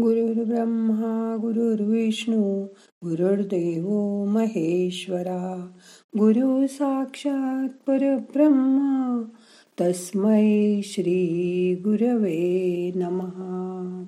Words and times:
गुरुर्ब्रह्मा 0.00 1.36
गुरुर्विष्णू 1.40 2.64
गुरुर्देव 3.04 3.88
महेश्वरा. 4.24 5.72
गुरु 6.18 6.66
साक्षात 6.66 7.68
परब्रह्मा 7.86 9.22
तस्मै 9.80 10.80
श्री 10.84 11.74
गुरवे 11.74 12.92
नमहा 12.94 14.04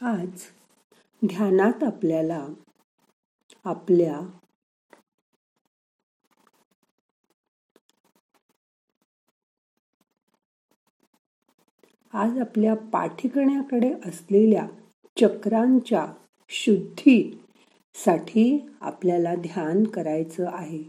आज 0.00 0.40
ध्यानात 1.24 1.84
आपल्याला 1.84 2.46
आपल्या 3.64 4.20
आज 12.14 12.38
आपल्या 12.38 12.74
पाठिकण्याकडे 12.74 13.92
असलेल्या 14.06 14.66
चक्रांच्या 15.20 16.12
शुद्धीसाठी 16.48 18.70
आपल्याला 18.80 19.34
ध्यान 19.34 19.84
करायचं 19.84 20.46
आहे. 20.52 20.82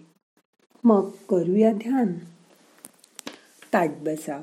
मग 0.84 1.10
करूया 1.30 1.74
ध्यान. 1.74 2.14
ताट 3.74 3.90
बसा. 3.90 4.42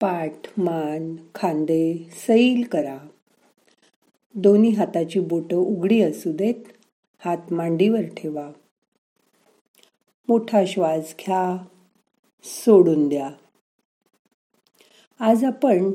पाठ 0.00 0.58
मान 0.58 1.16
खांदे 1.34 2.08
सैल 2.12 2.68
करा. 2.72 2.98
दोन्ही 4.34 4.70
हाताची 4.70 5.20
बोटं 5.20 5.56
उघडी 5.56 6.02
असू 6.02 6.32
देत 6.32 6.64
हात 7.24 7.52
मांडीवर 7.52 8.00
ठेवा. 8.00 8.50
मोठा 10.28 10.62
श्वास 10.66 11.14
घ्या. 11.20 11.64
सोडून 12.44 13.08
द्या. 13.08 13.30
आज 15.24 15.44
आपण 15.44 15.92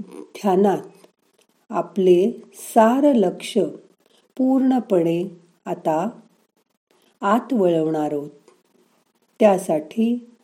ध्यानात 0.00 1.06
आपले 1.70 2.32
सार 2.54 3.12
लक्ष 3.12 3.58
पूर्णपणे 4.36 5.40
आता 5.64 6.08
आत 7.20 7.52
वळवणार 7.52 8.12
आहोत. 8.12 8.30
त्यासाठी 9.40 10.36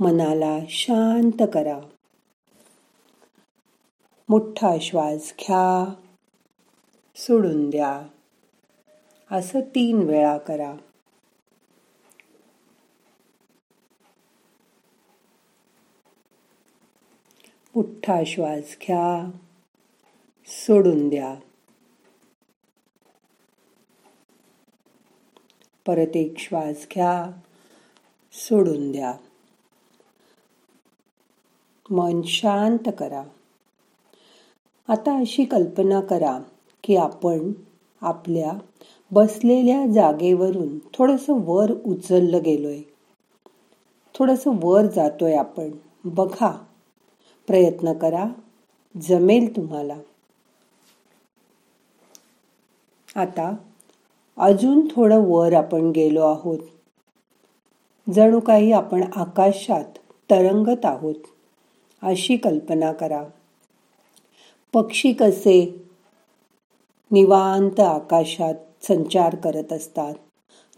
मनाला 0.00 0.58
शांत 0.68 1.42
करा. 1.54 1.80
मोठा 4.28 4.76
श्वास 4.80 5.34
घ्या. 5.40 5.94
सोडून 7.16 7.70
द्या. 7.70 8.02
असं 9.30 9.60
तीन 9.60 9.98
वेळा 9.98 10.38
करा. 10.38 10.74
पुठ्ठा 17.74 18.20
श्वास 18.26 18.76
घ्या. 18.82 19.30
सोडून 20.46 21.08
द्या. 21.08 21.34
परत 25.86 26.16
एक 26.16 26.38
श्वास 26.38 26.86
घ्या. 26.94 27.30
सोडून 28.32 28.92
द्या. 28.92 29.14
मन 31.90 32.22
शांत 32.22 32.92
करा. 32.98 33.24
आता 34.88 35.18
अशी 35.18 35.44
कल्पना 35.44 36.00
करा 36.00 36.38
की 36.84 36.96
आपण 36.96 37.52
आपल्या 38.00 38.52
बसलेल्या 39.10 39.92
जागेवरून 39.92 40.78
थोडस 40.78 41.24
वर 41.28 41.72
उचललं 41.84 42.38
गेलोय. 42.44 42.80
थोडस 44.14 44.42
वर 44.46 44.86
जातोय 44.86 45.34
आपण. 45.34 45.70
बघा. 46.04 46.64
प्रयत्न 47.46 47.92
करा. 47.92 48.26
जमेल 49.00 49.56
तुम्हाला. 49.56 49.96
आता 53.16 53.56
अजून 54.36 54.88
थोडं 54.96 55.24
वर 55.28 55.52
आपण 55.52 55.90
गेलो 55.90 56.26
आहोत. 56.26 56.58
जणू 58.14 58.40
काही 58.40 58.72
आपण 58.72 59.04
आकाशात 59.16 59.84
तरंगत 60.30 60.84
आहोत 60.84 61.14
अशी 62.02 62.36
कल्पना 62.36 62.92
करा. 62.92 63.24
पक्षी 64.72 65.12
कसे 65.12 65.86
निवांत 67.10 67.80
आकाशात 67.80 68.54
संचार 68.82 69.36
करत 69.36 69.72
असतात 69.72 70.14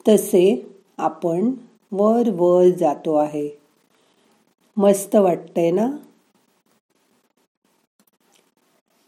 तसे 0.09 0.77
आपण 0.99 1.55
वर 1.93 2.23
वर 2.33 2.69
जातो 2.79 3.15
आहे. 3.15 3.51
मस्त 4.77 5.17
वाटतंय 5.17 5.71
ना? 5.71 5.91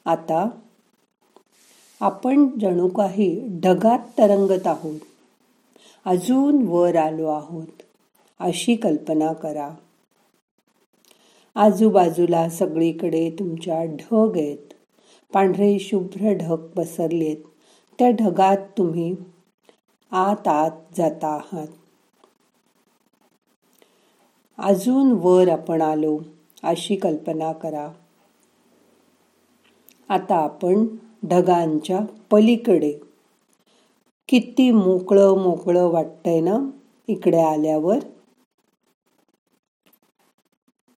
आता 0.09 0.49
आपण 2.01 2.59
जणू 2.61 2.89
काही 2.89 3.61
ढगात 3.63 3.99
तरंगत 4.19 4.67
आहोत. 4.67 5.01
अजून 6.05 6.63
वर 6.69 6.97
आलो 6.97 7.29
आहोत. 7.29 7.83
अशी 8.41 8.77
कल्पना 8.77 9.33
करा. 9.33 9.71
आजूबाजूला 11.55 12.49
सगळीकडे 12.49 13.31
तुमच्या 13.31 13.85
ढग 13.85 14.33
आहेत. 14.37 14.75
पांढरे 15.33 15.79
शुभ्र 15.79 16.33
ढग 16.33 16.57
पसरलेत. 16.57 17.37
त्या 17.99 18.11
ढगात 18.11 18.57
तुम्ही 18.57 19.15
आत 20.11 20.49
आत 20.49 20.71
जाता 20.99 21.29
आहात. 21.29 21.69
अजून 24.59 25.13
वर 25.13 25.49
आपण 25.49 25.83
आलो. 25.83 26.19
अशी 26.63 26.97
कल्पना 26.97 27.53
करा. 27.53 27.89
आता 30.09 30.37
आपण 30.37 30.87
ढगांच्या 31.25 32.01
पलीकडे. 32.31 32.93
किती 34.29 34.71
मोकळं 34.71 35.39
मोकळं 35.39 35.87
वाटतंय 35.87 36.41
ना 36.41 36.71
इकडे 37.09 37.41
आल्यावर. 37.41 37.99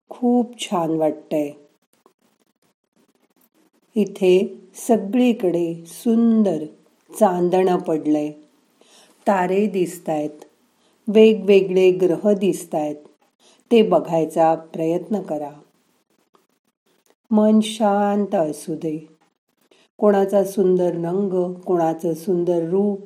खूप 0.09 0.60
छान 0.60 0.91
वाटतंय. 0.91 1.50
इथे 3.97 4.62
सगळीकडे 4.75 5.84
सुंदर 5.87 6.65
चांदणं 7.19 7.78
पडलंय. 7.78 8.32
तारे 9.27 9.66
दिसतायत. 9.66 10.44
वेगवेगळे 11.09 11.91
ग्रह 11.91 12.32
दिसतायत. 12.32 12.97
ते 13.72 13.82
बघायचा 13.82 14.54
प्रयत्न 14.54 15.21
करा. 15.22 15.50
मन 17.33 17.61
शांत 17.61 18.35
असू 18.35 18.75
दे. 18.75 19.17
कोणाचा 19.99 20.45
सुंदर 20.45 20.95
रंग 20.95 21.55
कोणाचं 21.55 22.15
सुंदर 22.15 22.69
रूप 22.69 23.01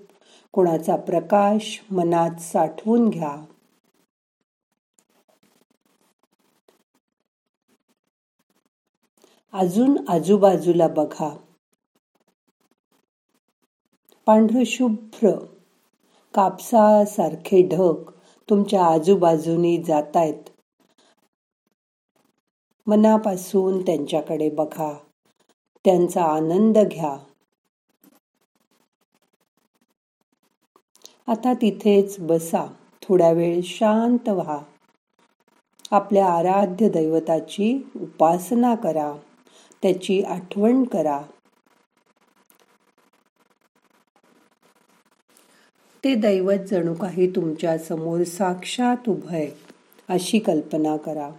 कोणाचा 0.53 0.97
प्रकाश 0.97 1.85
मनात 1.91 2.41
साठवून 2.41 3.09
घ्या. 3.09 3.45
अजून 9.53 10.09
आजूबाजूला 10.09 10.89
बघा. 10.89 11.37
पांढरशुभ्र 14.27 15.31
कापसासारखे 16.35 17.69
ढग 17.69 18.11
तुमच्या 18.51 18.87
आजूबाजूनी 18.87 19.83
जातायत. 19.83 20.54
मनापासून 22.87 23.83
त्यांच्याकडे 23.83 24.51
बघा. 24.51 24.93
त्यांचा 25.85 26.25
आनंद 26.25 26.79
घ्या. 26.79 27.17
आता 31.29 31.53
तिथेच 31.55 32.17
बसा. 32.21 32.67
थोड्या 33.03 33.33
वेळ 33.33 33.61
शांत 33.65 34.29
व्हा. 34.29 34.59
आपल्या 35.91 36.27
आराध्य 36.27 36.89
दैवताची 36.89 37.91
उपासना 37.97 38.75
करा. 38.75 39.13
त्याची 39.83 40.23
आठवण 40.23 40.85
करा. 40.85 41.23
ते 46.05 46.15
दैवत 46.15 46.59
जणू 46.71 46.95
काही 46.95 47.31
तुमच्यासमोर 47.37 48.25
साक्षात 48.25 49.09
उभय 49.09 49.49
अशी 50.09 50.39
कल्पना 50.39 50.97
करा. 50.97 51.31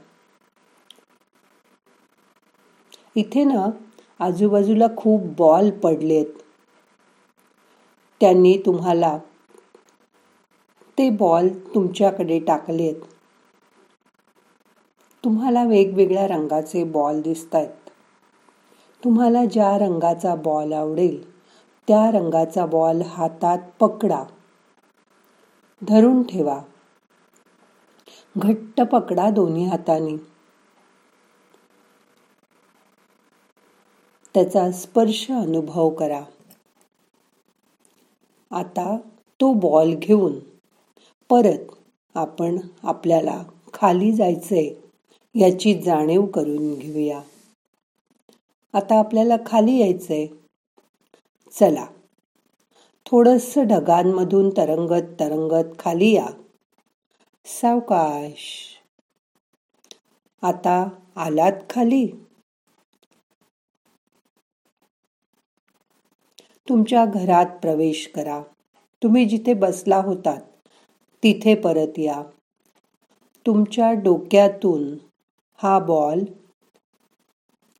इथे 3.15 3.43
ना 3.43 3.69
आजूबाजूला 4.19 4.87
खूप 4.97 5.21
बॉल 5.37 5.69
पडलेत. 5.71 6.25
त्यांनी 8.21 8.57
तुम्हाला 8.65 9.17
ते 10.97 11.09
बॉल 11.09 11.47
तुमच्याकडे 11.75 12.39
टाकलेत. 12.39 12.95
तुम्हाला 15.23 15.63
वेगवेगळ्या 15.63 16.27
रंगाचे 16.27 16.83
बॉल 16.83 17.21
दिसत 17.21 17.55
आहेत 17.55 17.89
तुम्हाला 19.03 19.45
ज्या 19.45 19.77
रंगाचा 19.77 20.35
बॉल 20.35 20.73
आवडेल 20.73 21.21
त्या 21.87 22.11
रंगाचा 22.11 22.65
बॉल 22.65 23.01
हातात 23.01 23.57
पकडा. 23.79 24.23
धरून 25.81 26.23
ठेवा. 26.23 26.59
घट्ट 28.37 28.81
पकडा 28.81 29.29
दोन्ही 29.29 29.65
हाताने. 29.65 30.34
त्याचा 34.35 34.71
स्पर्श 34.71 35.31
अनुभव 35.31 35.89
करा. 35.89 36.21
आता 38.51 38.97
तो 39.41 39.53
बॉल 39.53 39.95
घेऊन 39.95 40.33
परत 41.29 41.75
आपण 42.15 42.57
आपल्याला 42.83 43.43
खाली 43.73 44.11
जायचंय 44.11 44.69
याची 45.35 45.81
जाणीव 45.81 46.25
करून 46.25 46.79
घेऊया. 46.79 47.21
आता 48.73 48.99
आपल्याला 48.99 49.35
खाली 49.45 49.77
यायचंय. 49.77 50.27
चला. 51.51 51.85
थोडस 53.05 53.53
ढगांमधून 53.57 54.49
तरंगत 54.49 55.19
तरंगत 55.19 55.75
खाली 55.79 56.13
या. 56.13 56.27
सावकाश. 57.45 58.65
आता 60.41 60.89
आलात 61.15 61.51
खाली. 61.69 62.07
तुमच्या 66.69 67.05
घरात 67.05 67.45
प्रवेश 67.45 68.11
करा. 68.15 68.41
तुम्ही 69.03 69.25
जिथे 69.25 69.53
बसला 69.53 69.97
होतात 69.97 70.41
तिथे 71.23 71.55
परत 71.55 71.99
या. 71.99 72.23
तुमच्या 73.45 73.91
डोक्यातून 73.91 74.97
हा 75.55 75.79
बॉल 75.79 76.19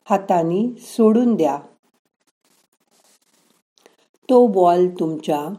हातानी 0.10 0.70
सोडून 0.78 1.36
द्या. 1.36 1.60
तो 4.30 4.48
बॉल 4.48 4.88
तुमच्या 4.88 5.50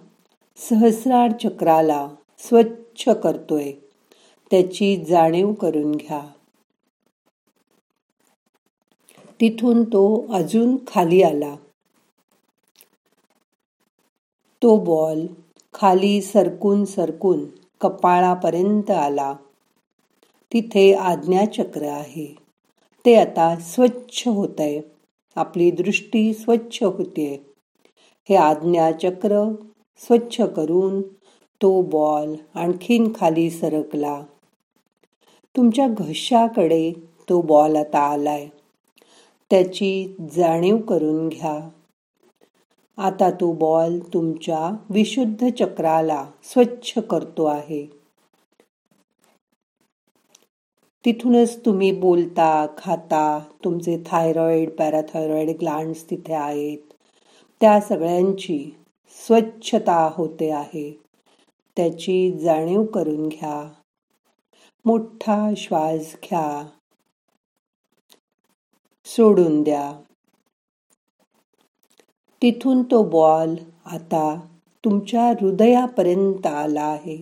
सहस्रार 0.57 1.31
चक्राला 1.31 2.09
स्वच्छ 2.39 3.09
करतोय. 3.09 3.73
त्याची 4.51 5.05
जाणीव 5.05 5.53
करून 5.53 5.93
घ्या. 5.93 6.21
तिथून 9.41 9.85
तो 9.85 10.27
अजून 10.33 10.77
खाली 10.87 11.23
आला. 11.23 11.57
तो 14.67 14.77
बॉल 14.77 15.27
खाली 15.75 16.23
सरकून 16.23 16.85
सरकून 16.85 17.45
कपाळापर्यंत 17.81 18.91
आला. 18.91 19.37
तिथे 20.53 20.95
आज्ञाचक्र 20.95 21.83
आहे. 21.83 22.37
ते 23.07 23.15
आता 23.17 23.57
स्वच्छ 23.57 24.29
होत 24.29 24.49
आहे 24.59 24.81
आपली 25.37 25.71
दृष्टी 25.71 26.35
स्वच्छ 26.35 26.83
होते 26.83 27.47
हे 28.29 28.37
आज्ञाचक्र 28.37 29.55
स्वच्छ 29.99 30.41
करून 30.41 31.03
तो 31.63 31.83
बॉल 31.83 32.35
आणखीन 32.55 33.13
खाली 33.21 33.51
सरकला. 33.51 34.23
तुमच्या 35.57 35.89
घशाकडे 35.89 36.93
तो 37.29 37.41
बॉल 37.41 37.77
आता 37.77 37.99
आलाय. 37.99 38.49
त्याची 39.51 40.17
जाणीव 40.37 40.77
करून 40.77 41.29
घ्या. 41.29 41.69
आता 42.99 43.31
तो 43.31 43.53
बॉल 43.53 43.99
तुमच्या 43.99 44.77
विशुद्ध 44.91 45.49
चक्राला 45.59 46.27
स्वच्छ 46.43 46.99
करतो 46.99 47.45
आहे. 47.45 47.87
तिथूनच 51.05 51.65
तुम्ही 51.67 51.93
बोलता 51.93 52.67
खाता 52.79 53.39
तुमचे 53.65 54.03
थायरॉइड 54.07 54.71
पॅराथायरॉइड 54.71 55.49
ग्लांड्स 55.49 56.11
तिथे 56.11 56.35
आहेत. 56.35 56.79
त्या 57.61 57.81
सगळ्यांची 57.81 58.77
स्वच्छता 59.27 60.11
होते 60.15 60.51
आहे. 60.51 61.01
त्याची 61.77 62.39
जाणीव 62.39 62.85
करून 62.85 63.29
घ्या. 63.29 63.73
मोठा 64.85 65.51
श्वास 65.57 66.17
घ्या. 66.25 66.69
सोडून 69.05 69.63
द्या. 69.63 69.93
तिथून 72.43 72.83
तो 72.83 73.03
बॉल 73.03 73.55
आता 73.87 74.41
तुमच्या 74.85 75.29
हृदयापर्यंत 75.29 76.47
आला 76.47 76.85
आहे. 76.85 77.17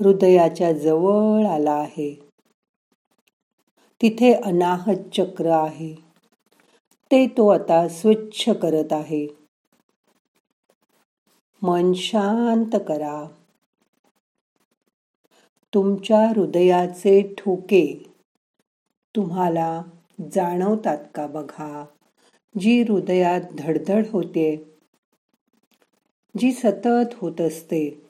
हृदयाच्या 0.00 0.72
जवळ 0.72 1.46
आला 1.46 1.72
आहे. 1.72 2.28
तिथे 4.02 4.32
अनाहत 4.32 5.16
चक्र 5.16 5.46
आहे. 5.46 5.94
ते 7.10 7.26
तो 7.26 7.48
आता 7.48 7.88
स्वच्छ 7.88 8.48
करत 8.48 8.92
आहे. 8.92 9.26
मन 11.62 11.92
शांत 11.92 12.76
करा. 12.88 13.28
तुमच्या 15.74 16.28
हृदयाचे 16.28 17.34
ठोके 17.38 18.04
तुम्हाला 19.16 19.82
जाणवतात 20.32 21.04
का 21.14 21.26
बघा? 21.26 21.84
जी 22.60 22.82
हृदयात 22.82 23.40
धडधड 23.58 24.06
होते 24.06 24.56
जी 26.38 26.52
सतत 26.52 27.14
होत 27.14 27.40
असते 27.40 28.02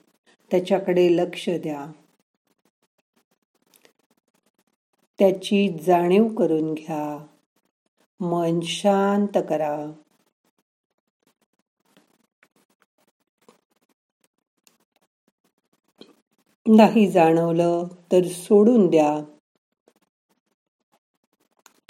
त्याच्याकडे 0.50 1.16
लक्ष 1.16 1.48
द्या. 1.48 1.86
त्याची 5.18 5.78
जाणीव 5.86 6.28
करून 6.28 6.74
घ्या. 6.74 7.26
मन 8.20 8.60
शांत 8.62 9.38
करा. 9.48 9.92
नाही 16.66 17.10
जाणवलं 17.10 17.84
तर 18.12 18.24
सोडून 18.24 18.90
द्या. 18.90 19.18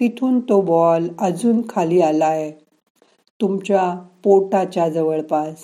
तिथून 0.02 0.40
तो 0.40 0.60
बॉल 0.60 1.08
अजून 1.18 1.62
खाली 1.68 2.00
आलाय. 2.00 2.50
तुमच्या 3.40 4.06
पोटाच्या 4.22 4.88
जवळपास. 4.88 5.56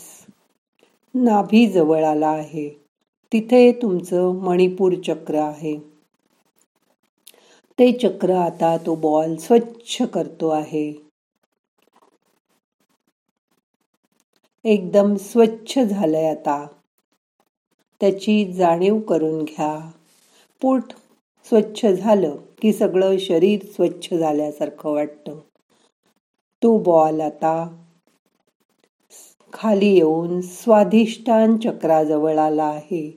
नाभी 1.15 1.67
जवळ 1.67 2.05
आला 2.05 2.29
आहे. 2.29 2.69
तिथे 3.33 3.73
तुमचं 3.73 4.35
मणिपूर 4.35 4.93
चक्र 5.07 5.35
आहे. 5.35 5.79
ते 7.79 7.93
चक्र 7.93 8.35
आता 8.35 8.77
तो 8.77 8.95
बॉल 8.95 9.37
स्वच्छ 9.37 10.03
करतो 10.03 10.49
आहे. 10.49 10.93
एकदम 14.65 15.15
स्वच्छ 15.15 15.79
झालंय 15.79 16.31
आता. 16.31 16.67
त्याची 18.01 18.53
जाणीव 18.53 19.01
करून 19.01 19.45
घ्या. 19.45 19.91
पोट 20.61 20.83
स्वच्छ 21.49 21.87
झालं 21.87 22.37
की 22.63 22.73
सगळं 22.73 23.19
शरीर 23.19 23.61
स्वच्छ 23.65 24.15
झाल्यासारखं 24.15 24.91
वाटतं. 24.91 25.41
तो 26.63 26.79
बॉल 26.79 27.21
आता. 27.21 27.85
खाली 29.53 29.87
येऊन 29.87 30.41
स्वाधिष्ठान 30.41 31.57
चक्राजवळ 31.57 32.39
आला 32.39 32.65
आहे. 32.65 33.11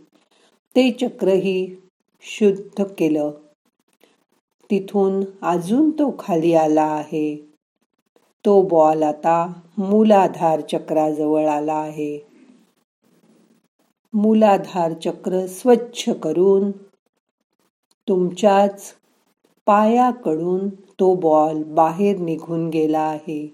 ते 0.76 0.92
चक्रही 0.92 1.76
शुद्ध 2.22 2.84
केलं. 2.98 3.32
तिथून 4.72 5.26
अजून 5.42 5.90
तो 5.90 6.16
खाली 6.20 6.54
आला 6.54 6.84
आहे. 6.84 7.52
तो 8.46 8.62
बॉल 8.62 9.04
आता 9.04 9.54
मूलाधार 9.78 10.62
चक्राजवळ 10.62 11.48
आला 11.48 11.74
आहे. 11.74 12.20
मूलाधार 14.14 14.94
चक्र 14.94 15.46
स्वच्छ 15.46 16.10
करून 16.10 16.72
तुमच्याच 18.12 18.94
पायाकडून 19.66 20.70
तो 20.70 21.16
बॉल 21.16 21.64
बाहेर 21.64 22.18
निघून 22.18 22.70
गेला 22.70 23.00
आहे. 23.00 23.48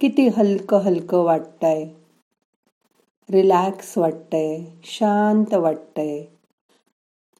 किती 0.00 0.28
हलकं 0.28 0.78
हलकं 0.78 1.18
वाटतंय. 1.18 1.88
रिलॅक्स 3.30 3.98
वाटतंय 3.98 4.64
शांत 4.84 5.54
वाटतंय. 5.54 6.24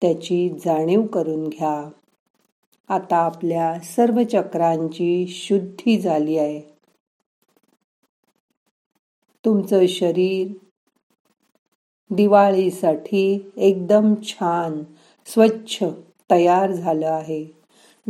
त्याची 0.02 0.50
जाणीव 0.64 1.02
करून 1.02 1.48
घ्या. 1.48 1.90
आता 2.88 3.16
आपल्या 3.16 3.80
सर्व 3.80 4.22
चक्रांची 4.22 5.26
शुद्धी 5.26 6.00
झाली 6.00 6.38
आहे. 6.38 6.60
तुमचं 9.44 9.86
शरीर 9.86 10.52
दिवाळीसाठी 12.10 13.52
एकदम 13.56 14.14
छान 14.22 14.82
स्वच्छ 15.26 15.84
तयार 16.30 16.72
झालं 16.72 17.06
आहे. 17.06 17.46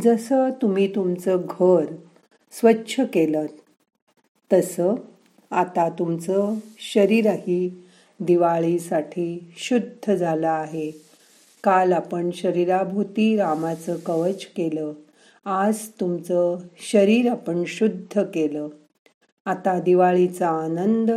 जसं 0.05 0.51
तुम्ही 0.63 0.95
तुमचं 0.95 1.43
घर 1.51 1.85
स्वच्छ 2.53 3.01
केलं 3.01 3.47
तसं 4.53 4.95
आता 5.51 5.89
तुमचं 5.89 6.55
शरीरही 6.79 7.85
दिवाळीसाठी 8.21 9.55
शुद्ध 9.57 10.15
झालं 10.15 10.49
आहे. 10.49 10.91
काल 11.65 11.93
आपण 11.93 12.31
शरीराभोवती 12.35 13.37
रामाचं 13.37 13.97
कवच 13.97 14.47
केलं. 14.47 14.93
आज 15.45 15.89
तुमचं 16.01 16.57
शरीर 16.93 17.31
आपण 17.31 17.63
शुद्ध 17.67 18.23
केलं. 18.23 18.69
आता 19.47 19.81
दिवाळीचा 19.81 20.49
आनंद 20.49 21.11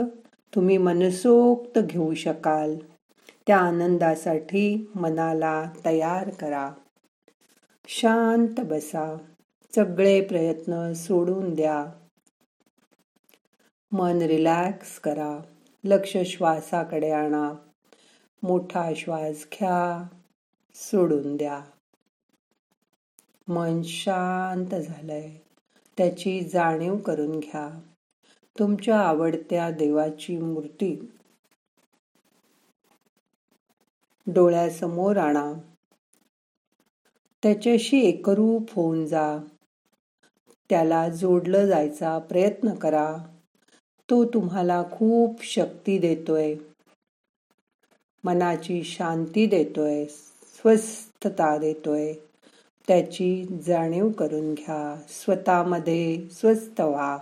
तुम्ही 0.55 0.77
मनसोक्त 0.77 1.79
घेऊ 1.79 2.13
शकाल. 2.13 2.75
त्या 3.49 3.59
आनंदासाठी 3.59 4.91
मनाला 4.95 5.71
तयार 5.85 6.29
करा. 6.29 6.71
शांत 7.87 8.59
बसा. 8.59 9.17
सगळे 9.75 10.21
प्रयत्न 10.21 10.93
सोडून 10.93 11.53
द्या. 11.53 11.85
मन 13.91 14.17
रिलॅक्स 14.17 14.99
करा. 14.99 15.39
लक्ष 15.83 16.17
श्वासाकडे 16.25 17.11
आणा. 17.11 17.53
मोठा 18.43 18.93
श्वास 18.95 19.45
घ्या. 19.53 20.07
सोडून 20.75 21.37
द्या. 21.37 21.61
मन 23.47 23.81
शांत 23.83 24.75
झालंय. 24.75 25.29
त्याची 25.97 26.49
जाणीव 26.53 26.95
करून 26.97 27.39
घ्या. 27.39 27.79
तुमच्या 28.59 28.99
आवडत्या 28.99 29.71
देवाची 29.71 30.37
मूर्ती 30.37 31.11
डोळ्यासमोर 34.27 35.17
आणा. 35.17 35.53
त्याच्याशी 37.43 37.99
एकरूप 37.99 38.73
होऊन 38.73 39.05
जा. 39.05 39.37
त्याला 40.69 41.09
जोडलं 41.09 41.65
जायचा 41.65 42.19
प्रयत्न 42.19 42.73
करा. 42.73 43.17
तो 44.09 44.25
तुम्हाला 44.25 44.83
खूप 44.91 45.43
शक्ती 45.43 45.97
देतोय. 45.97 46.55
मनाची 48.23 48.83
शांती 48.83 49.45
देतोय. 49.45 50.05
स्वस्थता 50.05 51.57
देतोय. 51.57 52.13
त्याची 52.87 53.45
जाणीव 53.67 54.09
करून 54.09 54.53
घ्या. 54.53 55.01
स्वतःमध्ये 55.07 56.29
स्वस्थ 56.29 56.81
व्हा. 56.81 57.17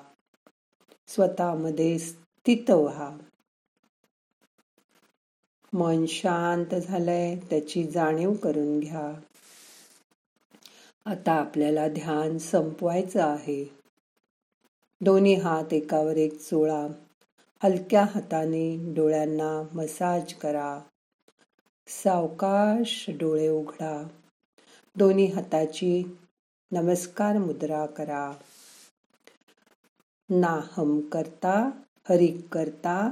स्वतःमध्ये 1.08 2.00
स्थित 2.00 2.70
व्हा. 2.70 3.18
मन 5.78 6.06
शांत 6.06 6.76
झालंय 6.76 7.36
त्याची 7.50 7.84
जाणीव 7.84 8.34
करून 8.34 8.80
घ्या. 8.80 9.20
आता 11.06 11.32
आपल्याला 11.32 11.88
ध्यान 11.88 12.38
संपवायचं 12.38 13.24
आहे. 13.24 13.70
दोन्ही 15.02 15.34
हात 15.34 15.74
एकावर 15.74 16.18
एक 16.18 16.40
चोळा. 16.40 16.88
हलक्या 17.64 18.06
हाताने 18.16 18.94
डोळ्यांना 18.94 19.68
मसाज 19.74 20.34
करा. 20.34 20.80
सावकाश 21.88 23.06
डोळे 23.10 23.48
उघडा. 23.48 24.08
दोन्ही 24.96 25.26
हाताची 25.26 26.18
नमस्कार 26.72 27.38
मुद्रा 27.38 27.86
करा. 27.86 28.34
नाहम 30.30 31.00
करता 31.00 31.70
हरिक 32.10 32.48
करता 32.52 33.12